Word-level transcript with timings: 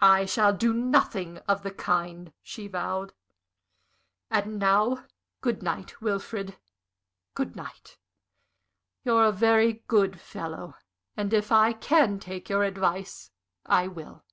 "I 0.00 0.26
shall 0.26 0.52
do 0.52 0.72
nothing 0.74 1.38
of 1.46 1.62
the 1.62 1.70
kind," 1.70 2.32
she 2.42 2.66
vowed. 2.66 3.12
"And 4.28 4.58
now 4.58 5.04
good 5.42 5.62
night, 5.62 6.00
Wilfrid 6.00 6.58
good 7.34 7.54
night. 7.54 7.96
You're 9.04 9.26
a 9.26 9.30
very 9.30 9.84
good 9.86 10.18
fellow, 10.20 10.74
and 11.16 11.32
if 11.32 11.52
I 11.52 11.72
can 11.72 12.18
take 12.18 12.48
your 12.48 12.64
advice, 12.64 13.30
I 13.64 13.86
will." 13.86 14.24